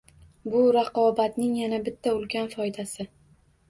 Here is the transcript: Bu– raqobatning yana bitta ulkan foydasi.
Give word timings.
Bu– 0.53 0.63
raqobatning 0.77 1.53
yana 1.61 1.83
bitta 1.87 2.17
ulkan 2.19 2.53
foydasi. 2.59 3.13